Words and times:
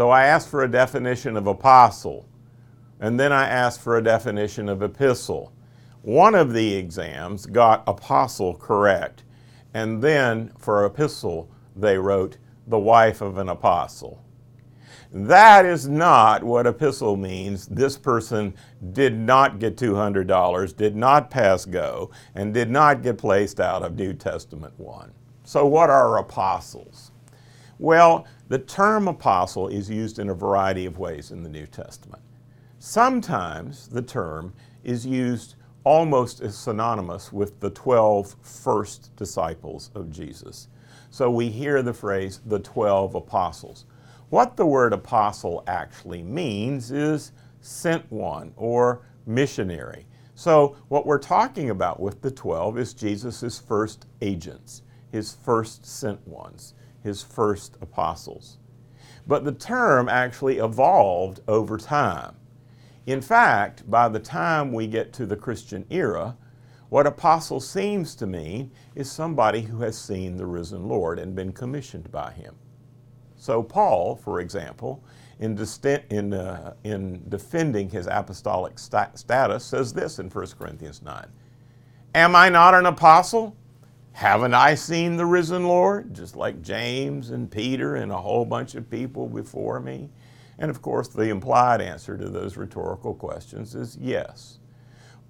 So 0.00 0.08
I 0.08 0.24
asked 0.24 0.48
for 0.48 0.64
a 0.64 0.70
definition 0.70 1.36
of 1.36 1.46
apostle, 1.46 2.26
and 3.00 3.20
then 3.20 3.32
I 3.32 3.46
asked 3.46 3.82
for 3.82 3.98
a 3.98 4.02
definition 4.02 4.66
of 4.70 4.82
epistle. 4.82 5.52
One 6.00 6.34
of 6.34 6.54
the 6.54 6.72
exams 6.72 7.44
got 7.44 7.86
apostle 7.86 8.54
correct, 8.54 9.24
and 9.74 10.00
then 10.00 10.52
for 10.56 10.86
epistle, 10.86 11.50
they 11.76 11.98
wrote 11.98 12.38
the 12.66 12.78
wife 12.78 13.20
of 13.20 13.36
an 13.36 13.50
apostle. 13.50 14.24
That 15.12 15.66
is 15.66 15.86
not 15.86 16.44
what 16.44 16.66
epistle 16.66 17.18
means. 17.18 17.66
This 17.66 17.98
person 17.98 18.54
did 18.94 19.14
not 19.14 19.58
get 19.58 19.76
$200, 19.76 20.76
did 20.78 20.96
not 20.96 21.30
pass 21.30 21.66
go, 21.66 22.10
and 22.34 22.54
did 22.54 22.70
not 22.70 23.02
get 23.02 23.18
placed 23.18 23.60
out 23.60 23.82
of 23.82 23.96
New 23.96 24.14
Testament 24.14 24.72
1. 24.78 25.12
So, 25.44 25.66
what 25.66 25.90
are 25.90 26.16
apostles? 26.16 27.12
Well, 27.80 28.26
the 28.48 28.58
term 28.58 29.08
apostle 29.08 29.68
is 29.68 29.88
used 29.88 30.18
in 30.18 30.28
a 30.28 30.34
variety 30.34 30.84
of 30.84 30.98
ways 30.98 31.30
in 31.30 31.42
the 31.42 31.48
New 31.48 31.66
Testament. 31.66 32.22
Sometimes 32.78 33.88
the 33.88 34.02
term 34.02 34.52
is 34.84 35.06
used 35.06 35.54
almost 35.82 36.42
as 36.42 36.58
synonymous 36.58 37.32
with 37.32 37.58
the 37.60 37.70
12 37.70 38.36
first 38.42 39.16
disciples 39.16 39.90
of 39.94 40.10
Jesus. 40.10 40.68
So 41.08 41.30
we 41.30 41.48
hear 41.48 41.82
the 41.82 41.94
phrase 41.94 42.42
the 42.44 42.58
12 42.58 43.14
apostles. 43.14 43.86
What 44.28 44.58
the 44.58 44.66
word 44.66 44.92
apostle 44.92 45.64
actually 45.66 46.22
means 46.22 46.90
is 46.90 47.32
sent 47.62 48.12
one 48.12 48.52
or 48.56 49.00
missionary. 49.24 50.06
So, 50.34 50.76
what 50.88 51.06
we're 51.06 51.18
talking 51.18 51.70
about 51.70 51.98
with 51.98 52.20
the 52.20 52.30
12 52.30 52.76
is 52.78 52.92
Jesus' 52.92 53.58
first 53.58 54.04
agents, 54.20 54.82
his 55.10 55.32
first 55.32 55.86
sent 55.86 56.26
ones, 56.28 56.74
his 57.02 57.22
first 57.22 57.76
apostles. 57.80 58.58
But 59.26 59.44
the 59.44 59.52
term 59.52 60.08
actually 60.08 60.58
evolved 60.58 61.40
over 61.48 61.78
time. 61.78 62.36
In 63.06 63.20
fact, 63.20 63.90
by 63.90 64.08
the 64.08 64.20
time 64.20 64.72
we 64.72 64.86
get 64.86 65.12
to 65.14 65.26
the 65.26 65.36
Christian 65.36 65.86
era, 65.90 66.36
what 66.88 67.06
apostle 67.06 67.60
seems 67.60 68.14
to 68.16 68.26
mean 68.26 68.72
is 68.94 69.10
somebody 69.10 69.62
who 69.62 69.80
has 69.82 69.98
seen 69.98 70.36
the 70.36 70.46
risen 70.46 70.88
Lord 70.88 71.18
and 71.18 71.34
been 71.34 71.52
commissioned 71.52 72.10
by 72.10 72.32
him. 72.32 72.56
So, 73.36 73.62
Paul, 73.62 74.16
for 74.16 74.40
example, 74.40 75.02
in, 75.38 75.58
in, 76.10 76.34
uh, 76.34 76.74
in 76.84 77.22
defending 77.28 77.88
his 77.88 78.06
apostolic 78.06 78.78
st- 78.78 79.18
status, 79.18 79.64
says 79.64 79.92
this 79.92 80.18
in 80.18 80.28
1 80.28 80.46
Corinthians 80.58 81.02
9 81.02 81.26
Am 82.14 82.36
I 82.36 82.48
not 82.48 82.74
an 82.74 82.86
apostle? 82.86 83.56
Haven't 84.12 84.54
I 84.54 84.74
seen 84.74 85.16
the 85.16 85.26
risen 85.26 85.66
Lord? 85.66 86.14
Just 86.14 86.36
like 86.36 86.62
James 86.62 87.30
and 87.30 87.50
Peter 87.50 87.96
and 87.96 88.12
a 88.12 88.18
whole 88.18 88.44
bunch 88.44 88.74
of 88.74 88.90
people 88.90 89.28
before 89.28 89.80
me. 89.80 90.10
And 90.58 90.70
of 90.70 90.82
course, 90.82 91.08
the 91.08 91.30
implied 91.30 91.80
answer 91.80 92.16
to 92.18 92.28
those 92.28 92.56
rhetorical 92.56 93.14
questions 93.14 93.74
is 93.74 93.96
yes. 94.00 94.58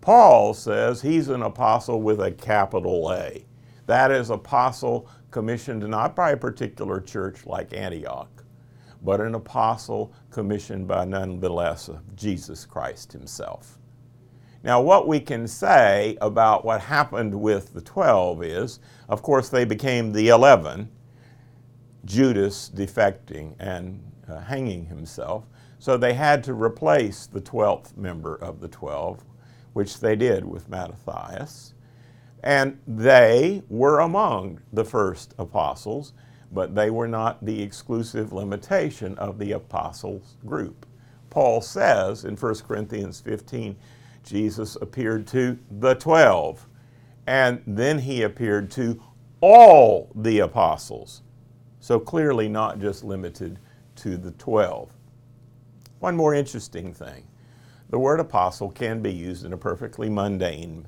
Paul 0.00 0.54
says 0.54 1.02
he's 1.02 1.28
an 1.28 1.42
apostle 1.42 2.00
with 2.00 2.20
a 2.20 2.32
capital 2.32 3.12
A. 3.12 3.44
That 3.86 4.10
is, 4.10 4.30
apostle 4.30 5.08
commissioned 5.30 5.86
not 5.88 6.16
by 6.16 6.30
a 6.30 6.36
particular 6.36 7.00
church 7.00 7.46
like 7.46 7.72
Antioch, 7.72 8.44
but 9.02 9.20
an 9.20 9.34
apostle 9.34 10.12
commissioned 10.30 10.88
by 10.88 11.04
none 11.04 11.40
the 11.40 11.50
less 11.50 11.90
Jesus 12.14 12.64
Christ 12.64 13.12
himself. 13.12 13.79
Now, 14.62 14.80
what 14.82 15.08
we 15.08 15.20
can 15.20 15.48
say 15.48 16.18
about 16.20 16.64
what 16.64 16.82
happened 16.82 17.34
with 17.34 17.72
the 17.72 17.80
12 17.80 18.42
is, 18.42 18.80
of 19.08 19.22
course, 19.22 19.48
they 19.48 19.64
became 19.64 20.12
the 20.12 20.28
11, 20.28 20.90
Judas 22.04 22.70
defecting 22.74 23.54
and 23.58 24.02
uh, 24.28 24.40
hanging 24.40 24.86
himself. 24.86 25.44
So 25.78 25.96
they 25.96 26.12
had 26.12 26.44
to 26.44 26.52
replace 26.52 27.26
the 27.26 27.40
12th 27.40 27.96
member 27.96 28.34
of 28.36 28.60
the 28.60 28.68
12, 28.68 29.24
which 29.72 29.98
they 29.98 30.14
did 30.14 30.44
with 30.44 30.68
Matthias. 30.68 31.72
And 32.42 32.78
they 32.86 33.62
were 33.70 34.00
among 34.00 34.60
the 34.72 34.84
first 34.84 35.34
apostles, 35.38 36.12
but 36.52 36.74
they 36.74 36.90
were 36.90 37.08
not 37.08 37.44
the 37.44 37.62
exclusive 37.62 38.32
limitation 38.32 39.16
of 39.16 39.38
the 39.38 39.52
apostles 39.52 40.36
group. 40.44 40.86
Paul 41.30 41.60
says 41.60 42.24
in 42.24 42.36
1 42.36 42.54
Corinthians 42.66 43.20
15, 43.20 43.76
Jesus 44.24 44.76
appeared 44.76 45.26
to 45.28 45.58
the 45.70 45.94
12, 45.94 46.66
and 47.26 47.62
then 47.66 47.98
he 47.98 48.22
appeared 48.22 48.70
to 48.72 49.02
all 49.40 50.10
the 50.14 50.40
apostles. 50.40 51.22
So 51.80 51.98
clearly, 51.98 52.48
not 52.48 52.78
just 52.78 53.04
limited 53.04 53.58
to 53.96 54.16
the 54.16 54.32
12. 54.32 54.92
One 55.98 56.16
more 56.16 56.34
interesting 56.34 56.92
thing 56.94 57.26
the 57.90 57.98
word 57.98 58.20
apostle 58.20 58.70
can 58.70 59.02
be 59.02 59.12
used 59.12 59.44
in 59.44 59.52
a 59.52 59.56
perfectly 59.56 60.08
mundane 60.08 60.86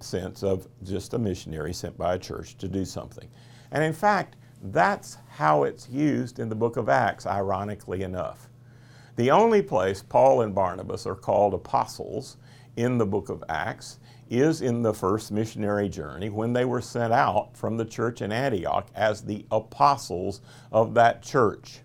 sense 0.00 0.42
of 0.42 0.66
just 0.82 1.12
a 1.12 1.18
missionary 1.18 1.74
sent 1.74 1.96
by 1.98 2.14
a 2.14 2.18
church 2.18 2.56
to 2.56 2.68
do 2.68 2.84
something. 2.84 3.28
And 3.70 3.84
in 3.84 3.92
fact, 3.92 4.36
that's 4.62 5.18
how 5.28 5.64
it's 5.64 5.88
used 5.90 6.38
in 6.38 6.48
the 6.48 6.54
book 6.54 6.78
of 6.78 6.88
Acts, 6.88 7.26
ironically 7.26 8.02
enough. 8.02 8.48
The 9.16 9.30
only 9.30 9.62
place 9.62 10.02
Paul 10.02 10.42
and 10.42 10.54
Barnabas 10.54 11.06
are 11.06 11.14
called 11.14 11.54
apostles 11.54 12.36
in 12.76 12.98
the 12.98 13.06
book 13.06 13.30
of 13.30 13.42
Acts 13.48 13.98
is 14.28 14.60
in 14.60 14.82
the 14.82 14.92
first 14.92 15.32
missionary 15.32 15.88
journey 15.88 16.28
when 16.28 16.52
they 16.52 16.66
were 16.66 16.82
sent 16.82 17.14
out 17.14 17.56
from 17.56 17.78
the 17.78 17.86
church 17.86 18.20
in 18.20 18.30
Antioch 18.30 18.88
as 18.94 19.22
the 19.22 19.46
apostles 19.50 20.42
of 20.70 20.92
that 20.94 21.22
church. 21.22 21.80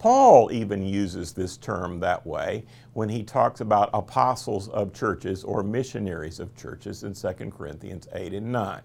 Paul 0.00 0.50
even 0.50 0.82
uses 0.82 1.32
this 1.32 1.56
term 1.56 2.00
that 2.00 2.26
way 2.26 2.64
when 2.94 3.10
he 3.10 3.22
talks 3.22 3.60
about 3.60 3.90
apostles 3.94 4.68
of 4.70 4.92
churches 4.92 5.44
or 5.44 5.62
missionaries 5.62 6.40
of 6.40 6.56
churches 6.56 7.04
in 7.04 7.14
2 7.14 7.50
Corinthians 7.50 8.08
8 8.12 8.34
and 8.34 8.50
9. 8.50 8.80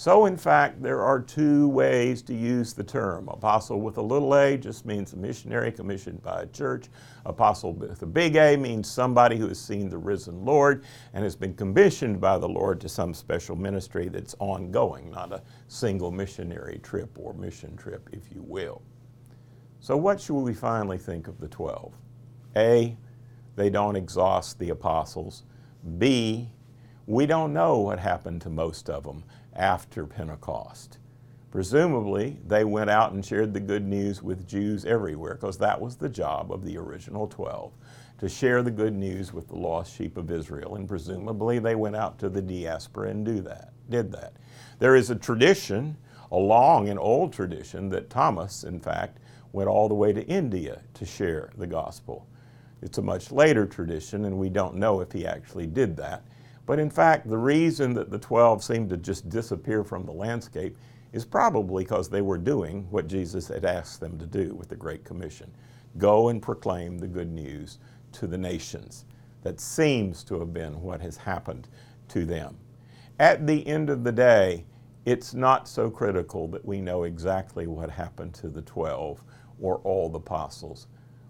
So, 0.00 0.24
in 0.24 0.38
fact, 0.38 0.82
there 0.82 1.02
are 1.02 1.20
two 1.20 1.68
ways 1.68 2.22
to 2.22 2.34
use 2.34 2.72
the 2.72 2.82
term. 2.82 3.28
Apostle 3.28 3.82
with 3.82 3.98
a 3.98 4.02
little 4.02 4.34
a 4.34 4.56
just 4.56 4.86
means 4.86 5.12
a 5.12 5.16
missionary 5.18 5.70
commissioned 5.70 6.22
by 6.22 6.40
a 6.40 6.46
church. 6.46 6.86
Apostle 7.26 7.74
with 7.74 8.00
a 8.00 8.06
big 8.06 8.34
A 8.36 8.56
means 8.56 8.90
somebody 8.90 9.36
who 9.36 9.46
has 9.48 9.60
seen 9.60 9.90
the 9.90 9.98
risen 9.98 10.42
Lord 10.42 10.86
and 11.12 11.22
has 11.22 11.36
been 11.36 11.52
commissioned 11.52 12.18
by 12.18 12.38
the 12.38 12.48
Lord 12.48 12.80
to 12.80 12.88
some 12.88 13.12
special 13.12 13.56
ministry 13.56 14.08
that's 14.08 14.34
ongoing, 14.38 15.10
not 15.10 15.32
a 15.32 15.42
single 15.68 16.10
missionary 16.10 16.80
trip 16.82 17.10
or 17.18 17.34
mission 17.34 17.76
trip, 17.76 18.08
if 18.10 18.32
you 18.34 18.40
will. 18.40 18.80
So, 19.80 19.98
what 19.98 20.18
should 20.18 20.40
we 20.40 20.54
finally 20.54 20.96
think 20.96 21.28
of 21.28 21.38
the 21.38 21.48
12? 21.48 21.94
A, 22.56 22.96
they 23.54 23.68
don't 23.68 23.96
exhaust 23.96 24.58
the 24.60 24.70
apostles. 24.70 25.42
B, 25.98 26.48
we 27.06 27.26
don't 27.26 27.52
know 27.52 27.80
what 27.80 27.98
happened 27.98 28.40
to 28.42 28.48
most 28.48 28.88
of 28.88 29.04
them 29.04 29.24
after 29.54 30.06
Pentecost. 30.06 30.98
Presumably, 31.50 32.38
they 32.46 32.64
went 32.64 32.90
out 32.90 33.12
and 33.12 33.24
shared 33.24 33.52
the 33.52 33.60
good 33.60 33.86
news 33.86 34.22
with 34.22 34.46
Jews 34.46 34.84
everywhere 34.84 35.34
because 35.34 35.58
that 35.58 35.80
was 35.80 35.96
the 35.96 36.08
job 36.08 36.52
of 36.52 36.64
the 36.64 36.78
original 36.78 37.26
12 37.26 37.72
to 38.18 38.28
share 38.28 38.62
the 38.62 38.70
good 38.70 38.94
news 38.94 39.32
with 39.32 39.48
the 39.48 39.56
lost 39.56 39.96
sheep 39.96 40.16
of 40.16 40.30
Israel. 40.30 40.76
And 40.76 40.86
presumably, 40.86 41.58
they 41.58 41.74
went 41.74 41.96
out 41.96 42.18
to 42.20 42.28
the 42.28 42.42
diaspora 42.42 43.08
and 43.08 43.24
do 43.24 43.40
that, 43.40 43.72
did 43.88 44.12
that. 44.12 44.34
There 44.78 44.94
is 44.94 45.10
a 45.10 45.16
tradition, 45.16 45.96
a 46.30 46.36
long 46.36 46.88
and 46.88 46.98
old 46.98 47.32
tradition, 47.32 47.88
that 47.88 48.10
Thomas, 48.10 48.62
in 48.62 48.78
fact, 48.78 49.18
went 49.52 49.68
all 49.68 49.88
the 49.88 49.94
way 49.94 50.12
to 50.12 50.24
India 50.26 50.82
to 50.94 51.04
share 51.04 51.50
the 51.56 51.66
gospel. 51.66 52.28
It's 52.82 52.98
a 52.98 53.02
much 53.02 53.32
later 53.32 53.66
tradition, 53.66 54.26
and 54.26 54.38
we 54.38 54.50
don't 54.50 54.76
know 54.76 55.00
if 55.00 55.10
he 55.12 55.26
actually 55.26 55.66
did 55.66 55.96
that. 55.96 56.22
But 56.66 56.78
in 56.78 56.90
fact, 56.90 57.28
the 57.28 57.38
reason 57.38 57.94
that 57.94 58.10
the 58.10 58.18
12 58.18 58.62
seemed 58.62 58.90
to 58.90 58.96
just 58.96 59.28
disappear 59.28 59.82
from 59.84 60.04
the 60.04 60.12
landscape 60.12 60.76
is 61.12 61.24
probably 61.24 61.84
because 61.84 62.08
they 62.08 62.22
were 62.22 62.38
doing 62.38 62.86
what 62.90 63.08
Jesus 63.08 63.48
had 63.48 63.64
asked 63.64 64.00
them 64.00 64.18
to 64.18 64.26
do 64.26 64.54
with 64.54 64.68
the 64.68 64.76
Great 64.76 65.04
Commission 65.04 65.50
go 65.98 66.28
and 66.28 66.40
proclaim 66.40 66.98
the 66.98 67.08
good 67.08 67.30
news 67.30 67.78
to 68.12 68.26
the 68.26 68.38
nations. 68.38 69.04
That 69.42 69.60
seems 69.60 70.22
to 70.24 70.38
have 70.38 70.52
been 70.52 70.80
what 70.82 71.00
has 71.00 71.16
happened 71.16 71.68
to 72.08 72.24
them. 72.24 72.56
At 73.18 73.46
the 73.46 73.66
end 73.66 73.90
of 73.90 74.04
the 74.04 74.12
day, 74.12 74.64
it's 75.04 75.34
not 75.34 75.66
so 75.68 75.90
critical 75.90 76.46
that 76.48 76.64
we 76.64 76.80
know 76.80 77.04
exactly 77.04 77.66
what 77.66 77.90
happened 77.90 78.34
to 78.34 78.48
the 78.48 78.62
12 78.62 79.22
or 79.60 79.78
all 79.78 80.08
the 80.08 80.18
apostles. 80.18 80.86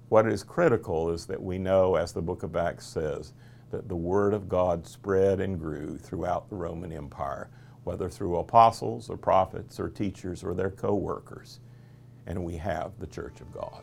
What 0.08 0.26
is 0.26 0.42
critical 0.42 1.10
is 1.10 1.26
that 1.26 1.40
we 1.40 1.58
know, 1.58 1.94
as 1.94 2.12
the 2.12 2.22
book 2.22 2.42
of 2.42 2.56
Acts 2.56 2.86
says, 2.86 3.32
that 3.70 3.88
the 3.88 3.96
word 3.96 4.34
of 4.34 4.48
God 4.48 4.86
spread 4.86 5.40
and 5.40 5.58
grew 5.58 5.98
throughout 5.98 6.48
the 6.48 6.56
Roman 6.56 6.92
Empire, 6.92 7.50
whether 7.84 8.08
through 8.08 8.36
apostles 8.38 9.10
or 9.10 9.16
prophets 9.16 9.80
or 9.80 9.88
teachers 9.88 10.44
or 10.44 10.54
their 10.54 10.70
co 10.70 10.94
workers. 10.94 11.60
And 12.26 12.44
we 12.44 12.56
have 12.58 12.92
the 12.98 13.06
church 13.06 13.40
of 13.40 13.52
God. 13.52 13.82